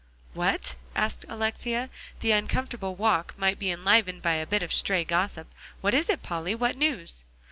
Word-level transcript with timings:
"What?" 0.33 0.77
asked 0.95 1.25
Alexia; 1.29 1.91
the 2.21 2.31
uncomfortable 2.31 2.95
walk 2.95 3.35
might 3.37 3.59
be 3.59 3.69
enlivened 3.69 4.23
by 4.23 4.33
a 4.33 4.47
bit 4.47 4.63
of 4.63 4.73
stray 4.73 5.03
gossip; 5.03 5.53
"what 5.81 5.93
is 5.93 6.09
it, 6.09 6.23
Polly? 6.23 6.55
What 6.55 6.75
news?" 6.75 7.23